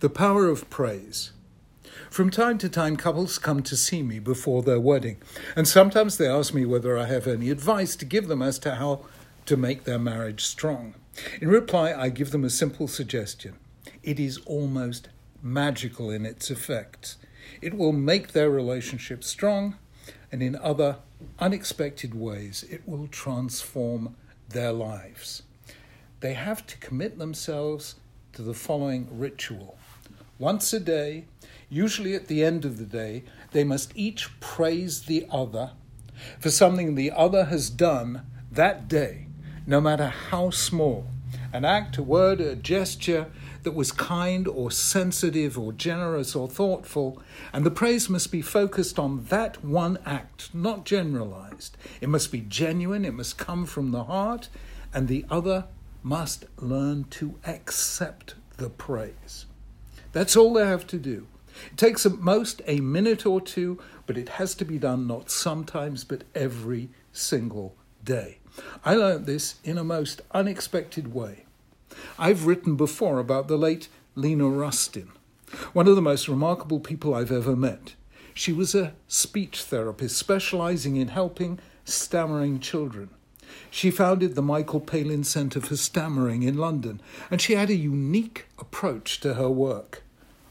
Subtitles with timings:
[0.00, 1.32] The power of praise.
[2.10, 5.18] From time to time, couples come to see me before their wedding,
[5.56, 8.74] and sometimes they ask me whether I have any advice to give them as to
[8.74, 9.06] how
[9.46, 10.94] to make their marriage strong.
[11.40, 13.56] In reply, I give them a simple suggestion
[14.02, 15.08] it is almost
[15.42, 17.16] magical in its effects.
[17.60, 19.76] It will make their relationship strong,
[20.30, 20.98] and in other
[21.38, 24.16] unexpected ways, it will transform
[24.48, 25.42] their lives.
[26.20, 27.96] They have to commit themselves
[28.34, 29.78] to the following ritual.
[30.38, 31.24] Once a day,
[31.68, 35.70] usually at the end of the day, they must each praise the other
[36.38, 39.26] for something the other has done that day,
[39.66, 41.06] no matter how small
[41.52, 43.26] an act, a word, a gesture
[43.62, 48.98] that was kind or sensitive or generous or thoughtful, and the praise must be focused
[48.98, 51.76] on that one act, not generalized.
[52.00, 54.48] It must be genuine, it must come from the heart,
[54.94, 55.66] and the other
[56.02, 59.46] must learn to accept the praise.
[60.12, 61.26] That's all they have to do.
[61.70, 65.30] It takes at most a minute or two, but it has to be done not
[65.30, 68.38] sometimes, but every single day.
[68.84, 71.44] I learned this in a most unexpected way.
[72.18, 75.10] I've written before about the late Lena Rustin,
[75.72, 77.94] one of the most remarkable people I've ever met.
[78.34, 83.10] She was a speech therapist specializing in helping stammering children.
[83.70, 87.00] She founded the Michael Palin Centre for Stammering in London,
[87.30, 90.02] and she had a unique approach to her work.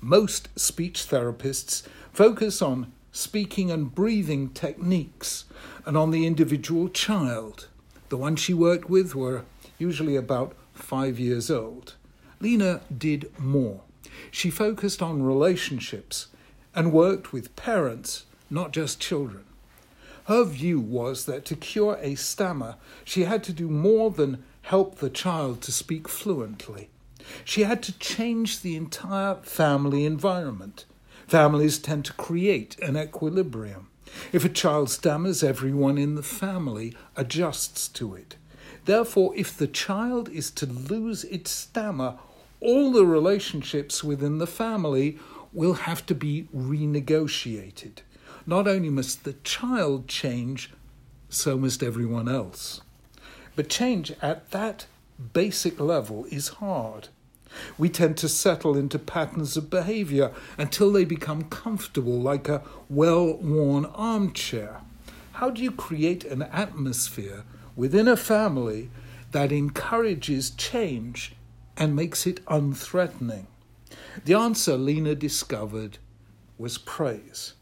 [0.00, 5.44] Most speech therapists focus on speaking and breathing techniques
[5.84, 7.68] and on the individual child.
[8.08, 9.44] The ones she worked with were
[9.78, 11.94] usually about five years old.
[12.40, 13.80] Lena did more.
[14.30, 16.28] She focused on relationships
[16.74, 19.44] and worked with parents, not just children.
[20.26, 24.96] Her view was that to cure a stammer, she had to do more than help
[24.96, 26.88] the child to speak fluently.
[27.44, 30.84] She had to change the entire family environment.
[31.28, 33.88] Families tend to create an equilibrium.
[34.32, 38.36] If a child stammers, everyone in the family adjusts to it.
[38.84, 42.18] Therefore, if the child is to lose its stammer,
[42.60, 45.18] all the relationships within the family
[45.52, 47.98] will have to be renegotiated.
[48.46, 50.70] Not only must the child change,
[51.28, 52.80] so must everyone else.
[53.56, 54.86] But change at that
[55.32, 57.08] basic level is hard.
[57.76, 63.34] We tend to settle into patterns of behavior until they become comfortable, like a well
[63.38, 64.80] worn armchair.
[65.32, 68.90] How do you create an atmosphere within a family
[69.32, 71.34] that encourages change
[71.76, 73.46] and makes it unthreatening?
[74.24, 75.98] The answer Lena discovered
[76.58, 77.54] was praise.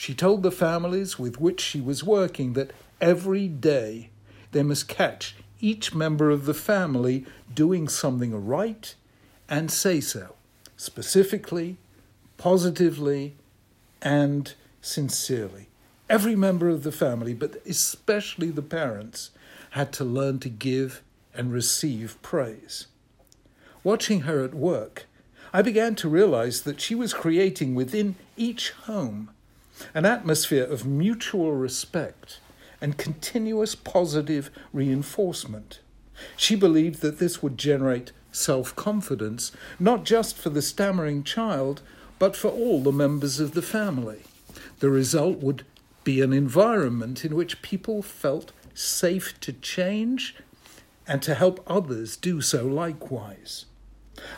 [0.00, 2.70] She told the families with which she was working that
[3.02, 4.08] every day
[4.50, 8.94] they must catch each member of the family doing something right
[9.46, 10.36] and say so,
[10.74, 11.76] specifically,
[12.38, 13.34] positively,
[14.00, 15.68] and sincerely.
[16.08, 19.32] Every member of the family, but especially the parents,
[19.72, 21.02] had to learn to give
[21.34, 22.86] and receive praise.
[23.84, 25.04] Watching her at work,
[25.52, 29.28] I began to realize that she was creating within each home
[29.94, 32.40] an atmosphere of mutual respect
[32.80, 35.80] and continuous positive reinforcement.
[36.36, 41.82] She believed that this would generate self confidence, not just for the stammering child,
[42.18, 44.20] but for all the members of the family.
[44.80, 45.64] The result would
[46.04, 50.36] be an environment in which people felt safe to change
[51.06, 53.66] and to help others do so likewise.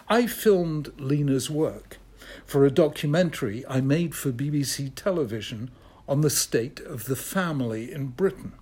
[0.09, 1.99] I filmed Lena's work
[2.45, 5.71] for a documentary I made for BBC television
[6.09, 8.53] on the state of the family in Britain.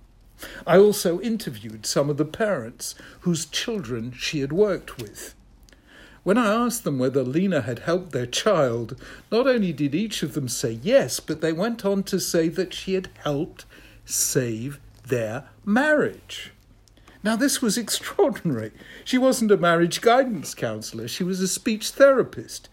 [0.65, 5.35] I also interviewed some of the parents whose children she had worked with.
[6.23, 8.95] When I asked them whether Lena had helped their child,
[9.31, 12.73] not only did each of them say yes, but they went on to say that
[12.73, 13.65] she had helped
[14.05, 16.51] save their marriage.
[17.23, 18.71] Now, this was extraordinary.
[19.03, 22.69] She wasn't a marriage guidance counselor, she was a speech therapist.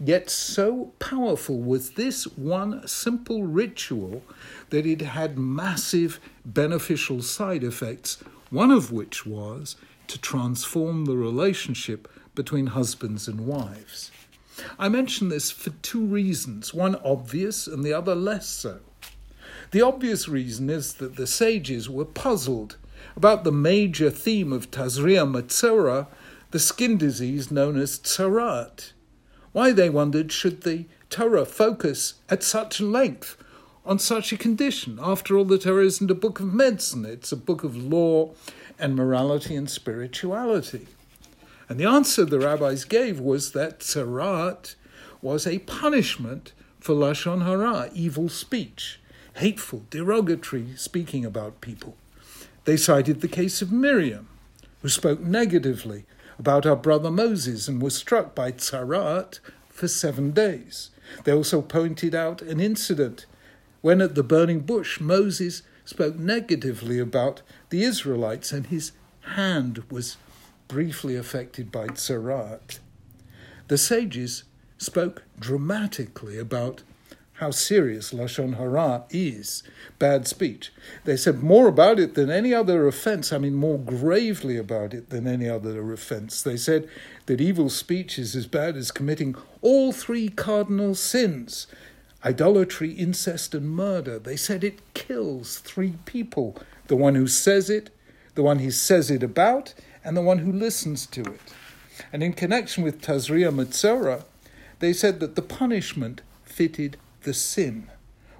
[0.00, 4.22] Yet, so powerful was this one simple ritual
[4.70, 8.18] that it had massive beneficial side effects,
[8.50, 9.74] one of which was
[10.06, 14.12] to transform the relationship between husbands and wives.
[14.78, 18.80] I mention this for two reasons, one obvious and the other less so.
[19.72, 22.76] The obvious reason is that the sages were puzzled
[23.16, 26.06] about the major theme of Tazria Metzora,
[26.52, 28.92] the skin disease known as Tzaraat.
[29.52, 33.36] Why, they wondered, should the Torah focus at such length
[33.84, 34.98] on such a condition?
[35.02, 38.34] After all, the Torah isn't a book of medicine, it's a book of law
[38.78, 40.86] and morality and spirituality.
[41.68, 44.74] And the answer the rabbis gave was that tzarat
[45.20, 49.00] was a punishment for lashon hara, evil speech,
[49.34, 51.96] hateful, derogatory speaking about people.
[52.64, 54.28] They cited the case of Miriam,
[54.82, 56.04] who spoke negatively
[56.38, 60.90] about our brother Moses and was struck by tzarat for seven days.
[61.24, 63.26] They also pointed out an incident
[63.80, 70.16] when at the burning bush Moses spoke negatively about the Israelites and his hand was
[70.68, 72.78] briefly affected by tzarat.
[73.68, 74.44] The sages
[74.76, 76.82] spoke dramatically about
[77.38, 79.62] how serious Lashon Hara is,
[80.00, 80.72] bad speech.
[81.04, 85.10] They said more about it than any other offense, I mean, more gravely about it
[85.10, 86.42] than any other offense.
[86.42, 86.88] They said
[87.26, 91.66] that evil speech is as bad as committing all three cardinal sins
[92.24, 94.18] idolatry, incest, and murder.
[94.18, 96.56] They said it kills three people
[96.88, 97.90] the one who says it,
[98.34, 101.40] the one he says it about, and the one who listens to it.
[102.12, 104.24] And in connection with Tazria Metzora,
[104.80, 107.90] they said that the punishment fitted the sin.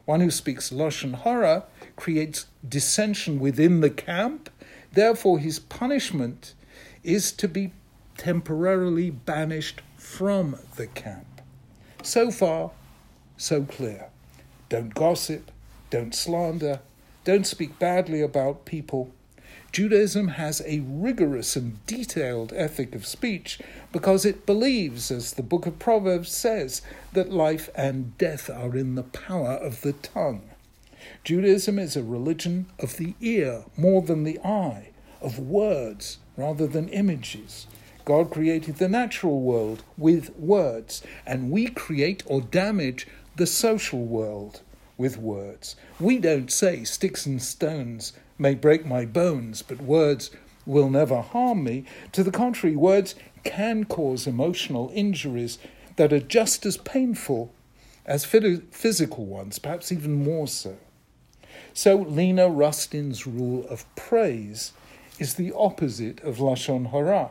[0.04, 1.64] One who speaks Lashon Hara
[1.96, 4.50] creates dissension within the camp,
[4.92, 6.54] therefore, his punishment
[7.02, 7.72] is to be
[8.16, 11.42] temporarily banished from the camp.
[12.02, 12.70] So far,
[13.36, 14.08] so clear.
[14.68, 15.50] Don't gossip,
[15.90, 16.80] don't slander,
[17.24, 19.12] don't speak badly about people,
[19.70, 23.58] Judaism has a rigorous and detailed ethic of speech
[23.92, 26.80] because it believes, as the book of Proverbs says,
[27.12, 30.50] that life and death are in the power of the tongue.
[31.22, 34.88] Judaism is a religion of the ear more than the eye,
[35.20, 37.66] of words rather than images.
[38.04, 43.06] God created the natural world with words, and we create or damage
[43.36, 44.62] the social world
[44.98, 45.76] with words.
[45.98, 50.30] We don't say sticks and stones may break my bones, but words
[50.66, 51.84] will never harm me.
[52.12, 53.14] To the contrary, words
[53.44, 55.58] can cause emotional injuries
[55.96, 57.52] that are just as painful
[58.04, 60.76] as physical ones, perhaps even more so.
[61.72, 64.72] So, Lena Rustin's rule of praise
[65.18, 67.30] is the opposite of Lashon Hara.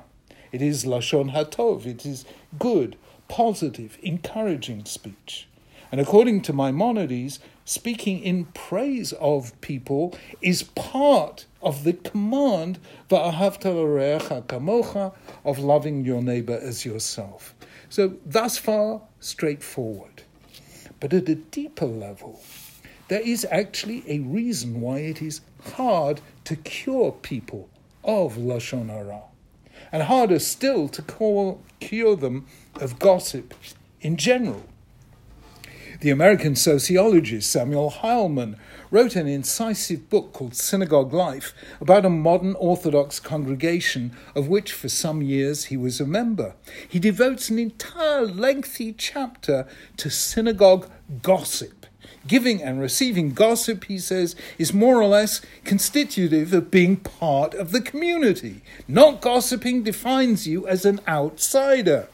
[0.52, 2.25] It is Lashon Hatov, it is
[2.58, 2.96] good,
[3.28, 5.48] positive, encouraging speech.
[5.92, 12.80] And according to Maimonides, speaking in praise of people is part of the command
[13.10, 13.60] of
[15.60, 17.56] loving your neighbor as yourself.
[17.89, 20.24] So thus far, straightforward.
[21.00, 22.42] But at a deeper level,
[23.07, 25.42] there is actually a reason why it is
[25.75, 27.69] hard to cure people
[28.04, 29.22] of Lashon Hara,
[29.92, 32.45] and harder still to call, cure them
[32.75, 33.54] of gossip
[34.01, 34.63] in general.
[36.00, 38.60] The American sociologist Samuel Heilman
[38.92, 44.90] wrote an incisive book called Synagogue Life about a modern Orthodox congregation of which for
[44.90, 46.54] some years he was a member.
[46.88, 49.66] He devotes an entire lengthy chapter
[49.98, 50.88] to synagogue
[51.24, 51.88] gossip.
[52.28, 57.72] Giving and receiving gossip, he says, is more or less constitutive of being part of
[57.72, 58.62] the community.
[58.88, 62.08] Not gossiping defines you as an outsider.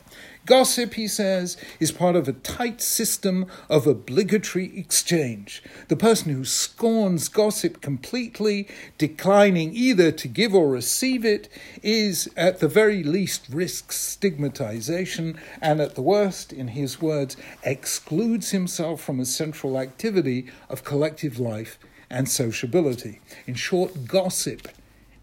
[0.46, 5.64] Gossip, he says, is part of a tight system of obligatory exchange.
[5.88, 8.68] The person who scorns gossip completely,
[8.98, 11.48] declining either to give or receive it,
[11.82, 18.52] is at the very least risks stigmatization and at the worst, in his words, excludes
[18.52, 23.22] himself from a central activity of collective life and sociability.
[23.48, 24.68] In short, gossip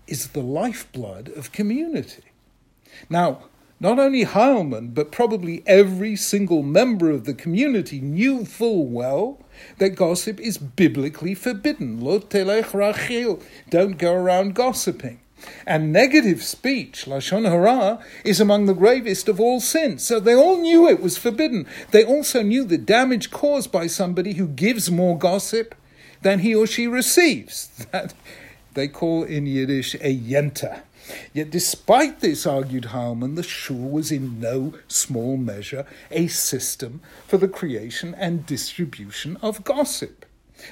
[0.07, 2.23] is the lifeblood of community.
[3.11, 3.45] Now,
[3.81, 9.43] not only Heilman, but probably every single member of the community knew full well
[9.79, 11.99] that gossip is biblically forbidden.
[11.99, 15.21] Lo telech rachil, don't go around gossiping.
[15.67, 20.03] And negative speech, Lashon Hara, is among the gravest of all sins.
[20.05, 21.67] So they all knew it was forbidden.
[21.91, 25.75] They also knew the damage caused by somebody who gives more gossip
[26.21, 27.71] than he or she receives.
[27.91, 28.13] That
[28.81, 30.81] they call in Yiddish a yenta.
[31.35, 37.37] Yet, despite this, argued Heilman, the shul was in no small measure a system for
[37.37, 40.25] the creation and distribution of gossip.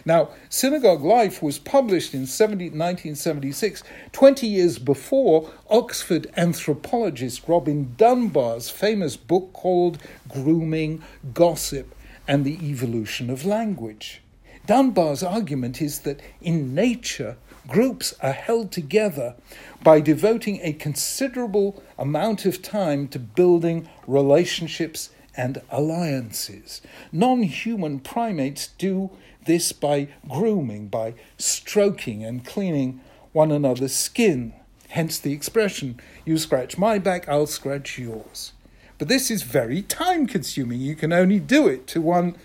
[0.06, 8.70] Now, Synagogue Life was published in 70, 1976, 20 years before Oxford anthropologist Robin Dunbar's
[8.70, 9.98] famous book called
[10.28, 11.02] Grooming,
[11.34, 11.94] Gossip,
[12.26, 14.22] and the Evolution of Language.
[14.66, 17.36] Dunbar's argument is that in nature,
[17.68, 19.36] groups are held together
[19.82, 26.82] by devoting a considerable amount of time to building relationships and alliances.
[27.12, 29.10] Non human primates do
[29.44, 33.00] this by grooming, by stroking and cleaning
[33.32, 34.52] one another's skin.
[34.88, 38.52] Hence the expression, you scratch my back, I'll scratch yours.
[38.96, 40.80] But this is very time consuming.
[40.80, 42.36] You can only do it to one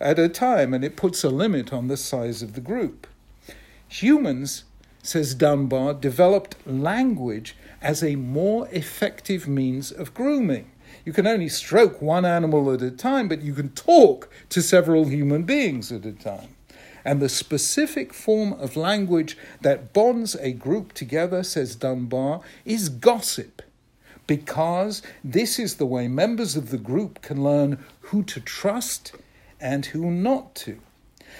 [0.00, 3.06] at a time, and it puts a limit on the size of the group.
[4.02, 4.64] Humans,
[5.04, 10.72] says Dunbar, developed language as a more effective means of grooming.
[11.04, 15.04] You can only stroke one animal at a time, but you can talk to several
[15.04, 16.56] human beings at a time.
[17.04, 23.62] And the specific form of language that bonds a group together, says Dunbar, is gossip,
[24.26, 29.12] because this is the way members of the group can learn who to trust
[29.60, 30.80] and who not to.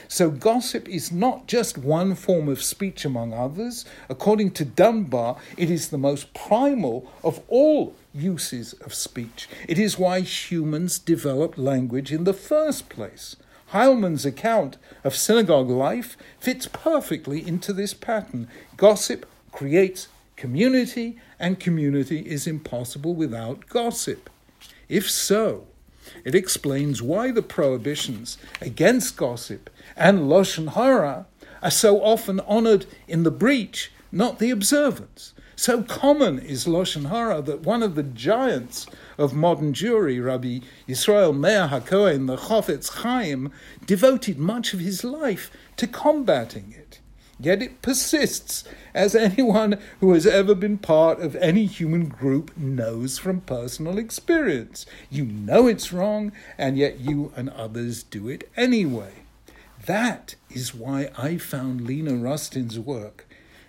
[0.08, 3.84] So, gossip is not just one form of speech among others.
[4.08, 9.48] According to Dunbar, it is the most primal of all uses of speech.
[9.68, 13.36] It is why humans developed language in the first place.
[13.72, 18.48] Heilman's account of synagogue life fits perfectly into this pattern.
[18.76, 24.30] Gossip creates community, and community is impossible without gossip.
[24.88, 25.66] If so,
[26.24, 31.26] it explains why the prohibitions against gossip and Lashon Hara
[31.62, 35.32] are so often honored in the breach, not the observance.
[35.56, 41.36] So common is Lashon Hara that one of the giants of modern Jewry, Rabbi Yisrael
[41.36, 43.52] Meir HaKohen, the Chofetz Chaim,
[43.86, 46.98] devoted much of his life to combating it.
[47.40, 48.64] Yet it persists,
[48.94, 54.86] as anyone who has ever been part of any human group knows from personal experience.
[55.10, 59.12] You know it's wrong, and yet you and others do it anyway.
[59.86, 63.26] That is why I found Lena Rustin's work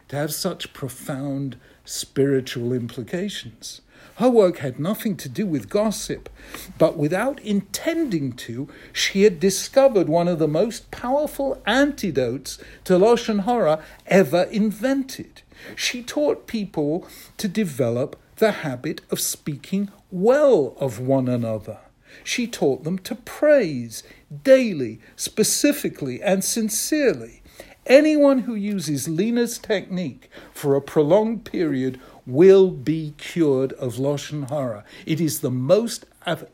[0.08, 3.82] to have such profound spiritual implications.
[4.16, 6.30] Her work had nothing to do with gossip,
[6.78, 13.44] but without intending to, she had discovered one of the most powerful antidotes to Lashon
[13.44, 15.42] Hara ever invented.
[15.76, 17.08] She taught people
[17.38, 21.80] to develop the habit of speaking well of one another.
[22.24, 24.04] She taught them to praise
[24.44, 27.42] daily, specifically, and sincerely.
[27.86, 34.84] Anyone who uses Lena's technique for a prolonged period will be cured of Lashon Hara.
[35.06, 36.06] It is the most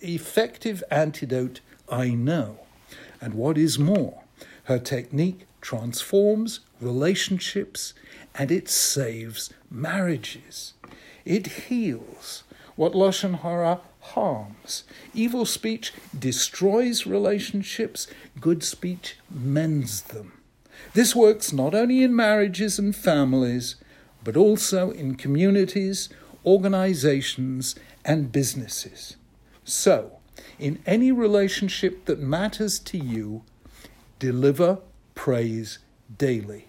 [0.01, 2.59] effective antidote I know.
[3.19, 4.23] And what is more,
[4.65, 7.93] her technique transforms relationships
[8.35, 10.73] and it saves marriages.
[11.23, 12.43] It heals
[12.75, 14.83] what Lashon Hara harms.
[15.13, 18.07] Evil speech destroys relationships,
[18.39, 20.33] good speech mends them.
[20.93, 23.75] This works not only in marriages and families,
[24.23, 26.09] but also in communities,
[26.45, 27.75] organizations,
[28.05, 29.17] and businesses.
[29.63, 30.19] So,
[30.59, 33.43] in any relationship that matters to you,
[34.19, 34.79] deliver
[35.15, 35.79] praise
[36.17, 36.67] daily.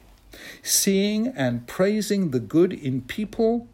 [0.63, 3.69] Seeing and praising the good in people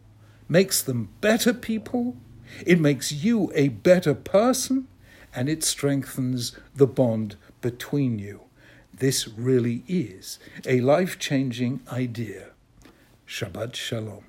[0.47, 2.17] makes them better people,
[2.65, 4.87] it makes you a better person,
[5.33, 8.41] and it strengthens the bond between you.
[8.93, 12.49] This really is a life changing idea.
[13.29, 14.28] Shabbat Shalom.